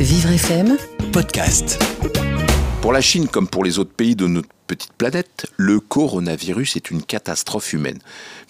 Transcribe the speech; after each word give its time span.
Vivre 0.00 0.30
FM 0.30 0.76
podcast. 1.12 1.82
Pour 2.80 2.92
la 2.92 3.00
Chine 3.00 3.26
comme 3.26 3.48
pour 3.48 3.64
les 3.64 3.80
autres 3.80 3.92
pays 3.92 4.14
de 4.14 4.28
notre 4.28 4.48
petite 4.68 4.92
planète, 4.92 5.46
le 5.56 5.80
coronavirus 5.80 6.76
est 6.76 6.90
une 6.90 7.02
catastrophe 7.02 7.72
humaine. 7.72 7.98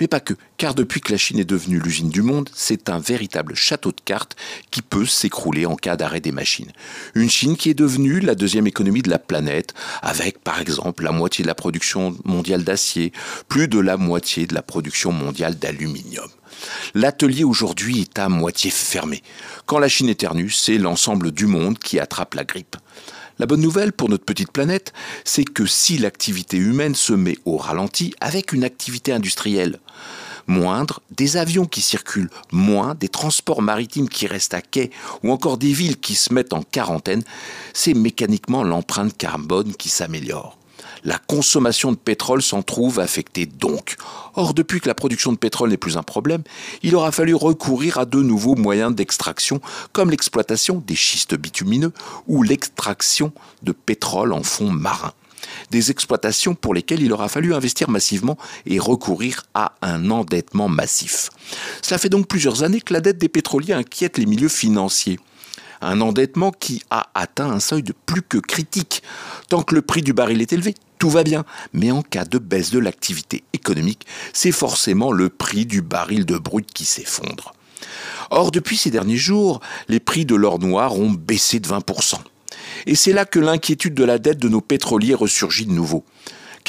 Mais 0.01 0.09
pas 0.09 0.21
que, 0.21 0.35
car 0.59 0.75
depuis 0.75 1.01
que 1.01 1.13
la 1.13 1.17
Chine 1.17 1.39
est 1.39 1.45
devenue 1.45 1.79
l'usine 1.79 2.11
du 2.11 2.23
monde, 2.23 2.51
c'est 2.55 2.91
un 2.91 2.99
véritable 2.99 3.55
château 3.55 3.93
de 3.93 4.01
cartes 4.05 4.37
qui 4.71 4.83
peut 4.83 5.07
s'écrouler 5.07 5.65
en 5.65 5.77
cas 5.77 5.97
d'arrêt 5.97 6.21
des 6.21 6.33
machines. 6.33 6.73
Une 7.15 7.31
Chine 7.31 7.57
qui 7.57 7.71
est 7.71 7.75
devenue 7.75 8.19
la 8.19 8.35
deuxième 8.35 8.67
économie 8.67 9.03
de 9.03 9.11
la 9.11 9.21
planète, 9.21 9.75
avec 10.03 10.43
par 10.43 10.61
exemple 10.61 11.05
la 11.05 11.13
moitié 11.13 11.45
de 11.45 11.49
la 11.49 11.55
production 11.55 12.17
mondiale 12.25 12.65
d'acier, 12.65 13.13
plus 13.49 13.69
de 13.69 13.79
la 13.79 13.97
moitié 13.97 14.47
de 14.47 14.55
la 14.55 14.63
production 14.63 15.13
mondiale 15.13 15.55
d'aluminium. 15.55 16.29
L'atelier 16.95 17.45
aujourd'hui 17.45 18.01
est 18.01 18.19
à 18.19 18.29
moitié 18.29 18.71
fermé. 18.71 19.23
Quand 19.67 19.79
la 19.79 19.89
Chine 19.89 20.09
éternue, 20.09 20.51
c'est 20.51 20.79
l'ensemble 20.79 21.31
du 21.31 21.47
monde 21.47 21.79
qui 21.79 22.01
attrape 22.01 22.35
la 22.35 22.45
grippe. 22.45 22.77
La 23.39 23.47
bonne 23.47 23.61
nouvelle 23.61 23.93
pour 23.93 24.09
notre 24.09 24.25
petite 24.25 24.51
planète, 24.51 24.93
c'est 25.25 25.45
que 25.45 25.65
si 25.65 25.97
l'activité 25.97 26.57
humaine 26.57 26.97
se 26.97 27.13
met 27.13 27.39
au 27.45 27.57
ralenti 27.57 28.13
avec 28.21 28.53
une 28.53 28.65
activité 28.65 29.13
industrielle 29.13 29.79
moindre, 30.49 31.01
des 31.11 31.37
avions 31.37 31.67
qui 31.67 31.83
circulent 31.83 32.31
moins, 32.51 32.95
des 32.95 33.09
transports 33.09 33.63
maritimes 33.63 34.09
qui 34.09 34.27
restent 34.27 34.55
à 34.55 34.63
quai 34.63 34.91
ou 35.23 35.31
encore 35.31 35.59
des 35.59 35.73
villes 35.73 36.01
qui 36.01 36.15
se 36.15 36.33
mettent 36.33 36.55
en 36.55 36.63
quarantaine, 36.63 37.23
c'est 37.75 37.95
mécaniquement 37.95 38.65
l'empreinte 38.65 39.17
carbone 39.17 39.75
qui 39.75 39.89
s'améliore. 39.89 40.58
La 41.05 41.19
consommation 41.19 41.93
de 41.93 41.97
pétrole 41.97 42.43
s'en 42.43 42.63
trouve 42.63 43.01
affectée 43.01 43.47
donc. 43.47 43.97
Or, 44.35 44.55
depuis 44.55 44.81
que 44.81 44.89
la 44.89 44.95
production 44.95 45.33
de 45.33 45.39
pétrole 45.39 45.71
n'est 45.71 45.77
plus 45.77 45.97
un 45.97 46.03
problème, 46.03 46.43
il 46.83 46.95
aura 46.97 47.13
fallu 47.13 47.35
recourir 47.35 47.99
à 47.99 48.05
de 48.05 48.23
nouveaux 48.23 48.57
moyens 48.57 48.95
d'extraction, 48.95 49.61
comme 49.93 50.11
l'exploitation 50.11 50.83
des 50.87 50.95
schistes 50.95 51.35
bitumineux 51.35 51.93
ou 52.27 52.43
l'extraction 52.43 53.33
de 53.63 53.73
pétrole 53.73 54.33
en 54.33 54.43
fond 54.43 54.71
marin 54.71 55.13
des 55.71 55.91
exploitations 55.91 56.55
pour 56.55 56.75
lesquelles 56.75 57.03
il 57.03 57.13
aura 57.13 57.29
fallu 57.29 57.55
investir 57.55 57.89
massivement 57.89 58.37
et 58.67 58.79
recourir 58.79 59.45
à 59.55 59.75
un 59.83 60.11
endettement 60.11 60.69
massif. 60.69 61.31
Cela 61.81 61.99
fait 61.99 62.09
donc 62.09 62.27
plusieurs 62.27 62.65
années 62.65 62.81
que 62.81 62.93
la 62.93 63.01
dette 63.01 63.19
des 63.19 63.29
pétroliers 63.29 63.73
inquiète 63.73 64.19
les 64.19 64.27
milieux 64.27 64.49
financiers 64.49 65.19
un 65.81 66.01
endettement 66.01 66.51
qui 66.51 66.83
a 66.91 67.09
atteint 67.15 67.51
un 67.51 67.61
seuil 67.61 67.83
de 67.83 67.95
plus 68.07 68.23
que 68.23 68.39
critique. 68.39 69.03
Tant 69.49 69.63
que 69.63 69.75
le 69.75 69.83
prix 69.83 70.03
du 70.03 70.13
baril 70.13 70.41
est 70.41 70.53
élevé, 70.53 70.75
tout 70.99 71.11
va 71.11 71.23
bien. 71.23 71.45
Mais 71.73 71.91
en 71.91 72.03
cas 72.03 72.25
de 72.25 72.39
baisse 72.39 72.71
de 72.71 72.79
l'activité 72.79 73.45
économique, 73.53 74.07
c'est 74.33 74.53
forcément 74.53 75.13
le 75.13 75.29
prix 75.29 75.67
du 75.67 75.83
baril 75.83 76.27
de 76.27 76.39
brut 76.39 76.71
qui 76.73 76.85
s'effondre. 76.85 77.55
Or, 78.31 78.51
depuis 78.51 78.77
ces 78.77 78.91
derniers 78.91 79.17
jours, 79.17 79.61
les 79.89 80.01
prix 80.01 80.27
de 80.27 80.35
l'or 80.35 80.59
noir 80.59 80.99
ont 80.99 81.11
baissé 81.11 81.61
de 81.61 81.69
20%. 81.69 82.17
Et 82.87 82.95
c'est 82.95 83.13
là 83.13 83.25
que 83.25 83.39
l'inquiétude 83.39 83.95
de 83.95 84.05
la 84.05 84.19
dette 84.19 84.39
de 84.39 84.49
nos 84.49 84.61
pétroliers 84.61 85.15
ressurgit 85.15 85.67
de 85.67 85.73
nouveau 85.73 86.05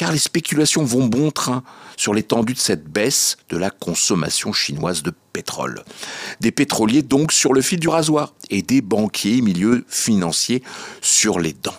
car 0.00 0.12
les 0.12 0.18
spéculations 0.18 0.82
vont 0.82 1.06
bon 1.06 1.30
train 1.30 1.62
sur 1.98 2.14
l'étendue 2.14 2.54
de 2.54 2.58
cette 2.58 2.84
baisse 2.84 3.36
de 3.50 3.58
la 3.58 3.68
consommation 3.68 4.50
chinoise 4.50 5.02
de 5.02 5.12
pétrole. 5.34 5.84
Des 6.40 6.52
pétroliers 6.52 7.02
donc 7.02 7.32
sur 7.32 7.52
le 7.52 7.60
fil 7.60 7.78
du 7.78 7.88
rasoir 7.88 8.32
et 8.48 8.62
des 8.62 8.80
banquiers 8.80 9.42
milieux 9.42 9.84
financiers 9.88 10.62
sur 11.02 11.38
les 11.38 11.52
dents. 11.52 11.76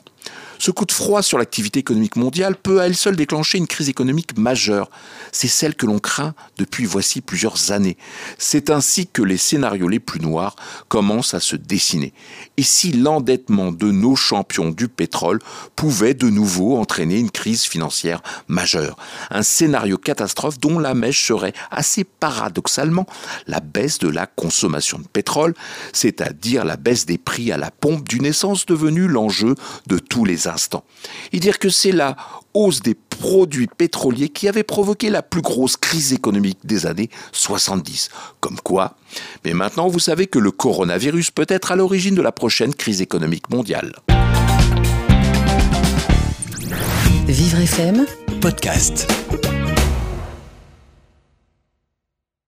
Ce 0.62 0.70
coup 0.70 0.86
de 0.86 0.92
froid 0.92 1.24
sur 1.24 1.40
l'activité 1.40 1.80
économique 1.80 2.18
mondiale 2.18 2.56
peut 2.56 2.82
à 2.82 2.86
elle 2.86 2.96
seule 2.96 3.16
déclencher 3.16 3.58
une 3.58 3.66
crise 3.66 3.90
économique 3.90 4.38
majeure. 4.38 4.92
C'est 5.32 5.48
celle 5.48 5.74
que 5.74 5.88
l'on 5.88 5.98
craint 5.98 6.36
depuis 6.60 6.86
voici 6.86 7.22
plusieurs 7.22 7.72
années. 7.72 7.98
C'est 8.38 8.70
ainsi 8.70 9.08
que 9.08 9.24
les 9.24 9.38
scénarios 9.38 9.88
les 9.88 10.00
plus 10.00 10.20
noirs 10.20 10.56
commencent 10.88 11.34
à 11.34 11.40
se 11.40 11.56
dessiner. 11.56 12.14
Et 12.58 12.62
si 12.62 12.92
l'endettement 12.92 13.72
de 13.72 13.90
nos 13.90 14.16
champions 14.16 14.70
du 14.70 14.88
pétrole 14.88 15.40
pouvait 15.76 16.14
de 16.14 16.30
nouveau 16.30 16.78
entraîner 16.78 17.18
une 17.18 17.32
crise 17.32 17.64
financière 17.64 18.22
majeure? 18.48 18.98
Un 19.32 19.42
scénario 19.42 19.98
catastrophe 19.98 20.60
dont 20.60 20.78
la 20.78 20.94
mèche 20.94 21.26
serait 21.26 21.54
assez 21.72 22.04
paradoxalement 22.04 23.08
la 23.48 23.62
baisse 23.62 23.98
de 23.98 24.10
la 24.10 24.28
consommation 24.28 25.00
de 25.00 25.08
pétrole, 25.08 25.56
c'est-à-dire 25.92 26.66
la 26.66 26.78
baisse 26.78 27.08
des 27.08 27.18
prix 27.18 27.52
à 27.52 27.58
la 27.58 27.72
pompe 27.72 28.08
d'une 28.08 28.26
essence 28.26 28.68
devenue 28.68 29.08
l'enjeu 29.08 29.56
de 29.88 29.98
tous 30.12 30.26
les 30.26 30.50
instants. 30.50 30.84
Et 31.32 31.40
dire 31.40 31.58
que 31.58 31.70
c'est 31.70 31.94
la 31.94 32.18
hausse 32.54 32.82
des 32.82 32.96
produits 32.96 33.68
pétroliers 33.68 34.28
qui 34.28 34.50
avait 34.50 34.64
provoqué 34.64 35.10
la 35.10 35.24
plus 35.24 35.42
grosse 35.42 35.78
crise 35.78 36.12
économique 36.12 36.60
des 36.66 36.86
années 36.86 37.10
70. 37.32 38.10
Comme 38.42 38.60
quoi 38.60 38.98
Mais 39.46 39.54
maintenant, 39.54 39.88
vous 39.88 40.00
savez 40.00 40.28
que 40.28 40.38
le 40.38 40.52
coronavirus 40.52 41.32
peut 41.32 41.46
être 41.48 41.72
à 41.72 41.78
l'origine 41.78 42.14
de 42.14 42.22
la 42.22 42.34
prochaine 42.34 42.76
crise 42.76 43.02
économique 43.02 43.50
mondiale. 43.50 43.94
Vivre 47.28 47.60
FM 47.60 48.06
Podcast. 48.42 49.08